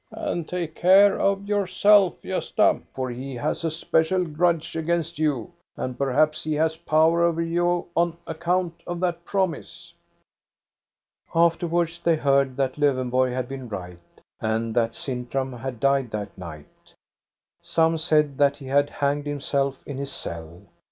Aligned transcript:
And 0.09 0.49
take 0.49 0.73
care 0.73 1.19
of 1.19 1.47
yourself, 1.47 2.19
Gosta, 2.23 2.81
for 2.95 3.11
he 3.11 3.35
has 3.35 3.63
a 3.63 3.69
special 3.69 4.25
grudge 4.25 4.75
against 4.75 5.19
you, 5.19 5.53
and 5.77 5.95
perhaps 5.95 6.43
he 6.43 6.55
has 6.55 6.75
power 6.75 7.23
over 7.23 7.39
you 7.43 7.85
on 7.95 8.17
account 8.25 8.81
of 8.87 8.99
that 9.01 9.23
promise." 9.25 9.93
Afterwards 11.35 11.99
they 11.99 12.15
heard 12.15 12.57
that 12.57 12.79
Lowenborg 12.79 13.31
had 13.33 13.47
been 13.47 13.69
right, 13.69 13.99
and 14.39 14.73
that 14.73 14.95
Sintram 14.95 15.53
had 15.53 15.79
died 15.79 16.09
that 16.09 16.35
night. 16.35 16.95
Some 17.61 17.99
said 17.99 18.39
that 18.39 18.57
he 18.57 18.65
had 18.65 18.89
hanged 18.89 19.27
himself 19.27 19.83
in 19.85 19.99
his 19.99 20.11
cell. 20.11 20.63